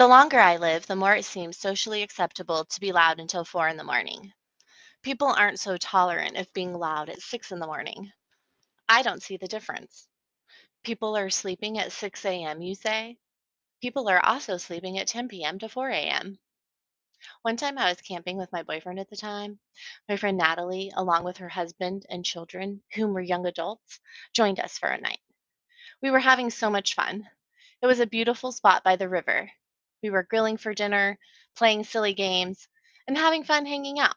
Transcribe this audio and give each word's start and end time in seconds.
The 0.00 0.08
longer 0.08 0.40
I 0.40 0.56
live, 0.56 0.86
the 0.86 0.96
more 0.96 1.14
it 1.14 1.26
seems 1.26 1.58
socially 1.58 2.02
acceptable 2.02 2.64
to 2.64 2.80
be 2.80 2.90
loud 2.90 3.20
until 3.20 3.44
4 3.44 3.68
in 3.68 3.76
the 3.76 3.84
morning. 3.84 4.32
People 5.02 5.26
aren't 5.26 5.60
so 5.60 5.76
tolerant 5.76 6.38
of 6.38 6.50
being 6.54 6.72
loud 6.72 7.10
at 7.10 7.20
6 7.20 7.52
in 7.52 7.58
the 7.58 7.66
morning. 7.66 8.10
I 8.88 9.02
don't 9.02 9.22
see 9.22 9.36
the 9.36 9.46
difference. 9.46 10.08
People 10.84 11.18
are 11.18 11.28
sleeping 11.28 11.78
at 11.78 11.92
6 11.92 12.24
a.m., 12.24 12.62
you 12.62 12.74
say? 12.74 13.18
People 13.82 14.08
are 14.08 14.24
also 14.24 14.56
sleeping 14.56 14.96
at 14.96 15.06
10 15.06 15.28
p.m. 15.28 15.58
to 15.58 15.68
4 15.68 15.90
a.m. 15.90 16.38
One 17.42 17.58
time 17.58 17.76
I 17.76 17.90
was 17.90 18.00
camping 18.00 18.38
with 18.38 18.50
my 18.52 18.62
boyfriend 18.62 19.00
at 19.00 19.10
the 19.10 19.16
time. 19.16 19.58
My 20.08 20.16
friend 20.16 20.38
Natalie, 20.38 20.90
along 20.96 21.24
with 21.24 21.36
her 21.36 21.50
husband 21.50 22.06
and 22.08 22.24
children, 22.24 22.82
whom 22.94 23.12
were 23.12 23.20
young 23.20 23.44
adults, 23.44 24.00
joined 24.32 24.60
us 24.60 24.78
for 24.78 24.88
a 24.88 24.98
night. 24.98 25.20
We 26.00 26.10
were 26.10 26.20
having 26.20 26.48
so 26.48 26.70
much 26.70 26.94
fun. 26.94 27.28
It 27.82 27.86
was 27.86 28.00
a 28.00 28.06
beautiful 28.06 28.50
spot 28.50 28.82
by 28.82 28.96
the 28.96 29.06
river. 29.06 29.50
We 30.02 30.10
were 30.10 30.22
grilling 30.22 30.56
for 30.56 30.74
dinner, 30.74 31.18
playing 31.56 31.84
silly 31.84 32.14
games, 32.14 32.68
and 33.06 33.16
having 33.16 33.44
fun 33.44 33.66
hanging 33.66 33.98
out. 33.98 34.16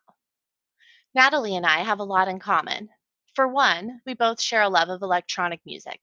Natalie 1.13 1.55
and 1.55 1.65
I 1.65 1.79
have 1.79 1.99
a 1.99 2.03
lot 2.03 2.27
in 2.27 2.39
common. 2.39 2.89
For 3.35 3.47
one, 3.47 4.01
we 4.05 4.13
both 4.13 4.41
share 4.41 4.61
a 4.61 4.69
love 4.69 4.89
of 4.89 5.01
electronic 5.01 5.61
music. 5.65 5.99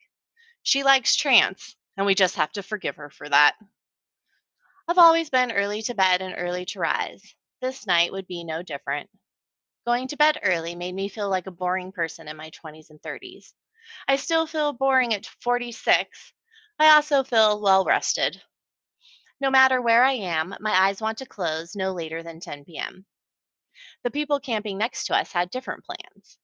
She 0.62 0.82
likes 0.82 1.16
trance, 1.16 1.77
and 1.96 2.06
we 2.06 2.14
just 2.14 2.37
have 2.37 2.52
to 2.52 2.62
forgive 2.62 2.96
her 2.96 3.10
for 3.10 3.28
that. 3.28 3.56
I've 4.87 4.98
always 4.98 5.30
been 5.30 5.52
early 5.52 5.82
to 5.82 5.95
bed 5.95 6.20
and 6.20 6.34
early 6.37 6.65
to 6.66 6.80
rise. 6.80 7.34
This 7.60 7.87
night 7.87 8.12
would 8.12 8.26
be 8.26 8.45
no 8.45 8.62
different. 8.62 9.09
Going 9.87 10.09
to 10.09 10.16
bed 10.16 10.40
early 10.42 10.74
made 10.74 10.95
me 10.95 11.09
feel 11.09 11.28
like 11.30 11.46
a 11.46 11.51
boring 11.52 11.92
person 11.92 12.28
in 12.28 12.37
my 12.37 12.51
20s 12.51 12.90
and 12.90 13.01
30s. 13.02 13.54
I 14.06 14.16
still 14.16 14.46
feel 14.46 14.73
boring 14.73 15.15
at 15.15 15.26
46. 15.26 16.32
I 16.78 16.95
also 16.95 17.24
feel 17.24 17.60
well 17.62 17.84
rested. 17.84 18.42
No 19.40 19.50
matter 19.50 19.80
where 19.80 20.04
I 20.04 20.12
am, 20.12 20.54
my 20.60 20.72
eyes 20.72 21.00
want 21.00 21.18
to 21.18 21.26
close 21.26 21.74
no 21.74 21.92
later 21.92 22.23
than 22.23 22.40
10 22.40 22.65
p.m. 22.66 23.06
The 24.02 24.10
people 24.10 24.38
camping 24.38 24.78
next 24.78 25.04
to 25.06 25.16
us 25.16 25.32
had 25.32 25.51
different 25.51 25.84
plans. 25.84 26.38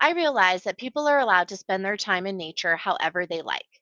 I 0.00 0.12
realized 0.12 0.64
that 0.64 0.78
people 0.78 1.06
are 1.06 1.20
allowed 1.20 1.48
to 1.48 1.56
spend 1.56 1.84
their 1.84 1.96
time 1.96 2.26
in 2.26 2.36
nature 2.36 2.76
however 2.76 3.26
they 3.26 3.42
like. 3.42 3.80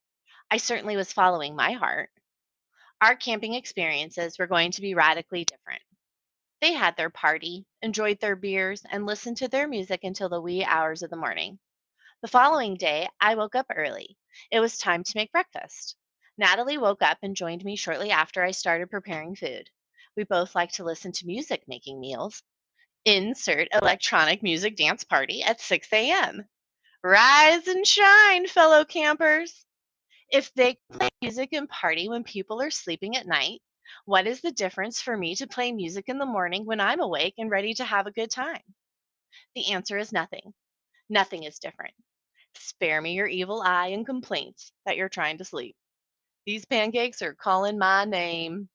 I 0.50 0.58
certainly 0.58 0.96
was 0.96 1.12
following 1.12 1.56
my 1.56 1.72
heart. 1.72 2.10
Our 3.00 3.16
camping 3.16 3.54
experiences 3.54 4.38
were 4.38 4.47
going 4.47 4.72
to 4.72 4.82
be 4.82 4.94
radically 4.94 5.44
different. 5.44 5.82
They 6.60 6.74
had 6.74 6.97
their 6.97 7.10
party, 7.10 7.66
enjoyed 7.82 8.20
their 8.20 8.36
beers, 8.36 8.84
and 8.91 9.06
listened 9.06 9.38
to 9.38 9.48
their 9.48 9.69
music 9.69 10.04
until 10.04 10.28
the 10.28 10.41
wee 10.41 10.64
hours 10.64 11.02
of 11.02 11.10
the 11.10 11.16
morning. 11.16 11.58
The 12.22 12.28
following 12.28 12.76
day, 12.76 13.08
I 13.20 13.34
woke 13.34 13.54
up 13.54 13.66
early. 13.74 14.19
It 14.50 14.60
was 14.60 14.78
time 14.78 15.02
to 15.04 15.12
make 15.16 15.32
breakfast. 15.32 15.97
Natalie 16.36 16.78
woke 16.78 17.02
up 17.02 17.18
and 17.22 17.36
joined 17.36 17.64
me 17.64 17.77
shortly 17.77 18.10
after 18.10 18.42
I 18.42 18.50
started 18.50 18.90
preparing 18.90 19.36
food. 19.36 19.70
We 20.16 20.24
both 20.24 20.54
like 20.54 20.72
to 20.72 20.84
listen 20.84 21.12
to 21.12 21.26
music 21.26 21.62
making 21.68 22.00
meals. 22.00 22.42
Insert 23.04 23.68
electronic 23.72 24.42
music 24.42 24.76
dance 24.76 25.04
party 25.04 25.42
at 25.42 25.60
6 25.60 25.88
a.m. 25.92 26.48
Rise 27.04 27.68
and 27.68 27.86
shine, 27.86 28.46
fellow 28.48 28.84
campers. 28.84 29.64
If 30.30 30.52
they 30.54 30.78
play 30.91 31.10
music 31.20 31.52
and 31.52 31.68
party 31.68 32.08
when 32.08 32.24
people 32.24 32.60
are 32.62 32.70
sleeping 32.70 33.16
at 33.16 33.26
night, 33.26 33.60
what 34.04 34.26
is 34.26 34.41
the 34.41 34.50
difference 34.50 35.00
for 35.00 35.16
me 35.16 35.36
to 35.36 35.46
play 35.46 35.70
music 35.70 36.08
in 36.08 36.19
the 36.19 36.26
morning 36.26 36.64
when 36.64 36.80
I'm 36.80 37.00
awake 37.00 37.34
and 37.38 37.50
ready 37.50 37.74
to 37.74 37.84
have 37.84 38.06
a 38.06 38.12
good 38.12 38.30
time? 38.30 38.62
The 39.54 39.72
answer 39.72 39.98
is 39.98 40.12
nothing. 40.12 40.52
Nothing 41.08 41.44
is 41.44 41.60
different. 41.60 41.94
Spare 42.56 43.00
me 43.00 43.12
your 43.12 43.26
evil 43.28 43.62
eye 43.62 43.88
and 43.88 44.04
complaints 44.04 44.72
that 44.86 44.96
you're 44.96 45.08
trying 45.08 45.38
to 45.38 45.44
sleep. 45.44 45.76
These 46.47 46.64
pancakes 46.64 47.20
are 47.23 47.34
calling 47.34 47.78
my 47.78 48.05
name. 48.06 48.69